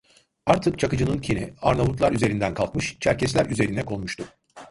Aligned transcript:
Artık 0.45 0.79
Çakıcı'nın 0.79 1.17
kini 1.17 1.53
Arnavutlar 1.61 2.11
üzerinden 2.11 2.53
kalkmış, 2.53 2.97
Çerkesler 2.99 3.45
üzerine 3.45 3.85
konmuştu. 3.85 4.25